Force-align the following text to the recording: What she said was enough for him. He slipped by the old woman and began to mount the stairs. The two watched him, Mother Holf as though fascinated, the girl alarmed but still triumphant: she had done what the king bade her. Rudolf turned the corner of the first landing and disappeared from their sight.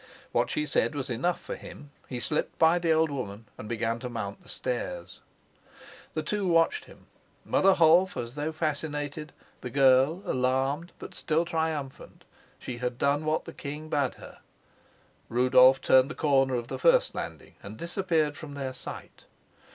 What 0.31 0.49
she 0.49 0.65
said 0.65 0.95
was 0.95 1.11
enough 1.11 1.39
for 1.39 1.55
him. 1.55 1.91
He 2.09 2.19
slipped 2.19 2.57
by 2.57 2.79
the 2.79 2.91
old 2.91 3.11
woman 3.11 3.45
and 3.55 3.69
began 3.69 3.99
to 3.99 4.09
mount 4.09 4.41
the 4.41 4.49
stairs. 4.49 5.19
The 6.15 6.23
two 6.23 6.47
watched 6.47 6.85
him, 6.85 7.05
Mother 7.45 7.73
Holf 7.75 8.17
as 8.17 8.33
though 8.33 8.51
fascinated, 8.51 9.31
the 9.61 9.69
girl 9.69 10.23
alarmed 10.25 10.91
but 10.97 11.13
still 11.13 11.45
triumphant: 11.45 12.23
she 12.57 12.77
had 12.79 12.97
done 12.97 13.25
what 13.25 13.45
the 13.45 13.53
king 13.53 13.89
bade 13.89 14.15
her. 14.15 14.39
Rudolf 15.29 15.79
turned 15.81 16.09
the 16.09 16.15
corner 16.15 16.55
of 16.55 16.67
the 16.67 16.79
first 16.79 17.13
landing 17.13 17.53
and 17.61 17.77
disappeared 17.77 18.35
from 18.35 18.55
their 18.55 18.73
sight. 18.73 19.25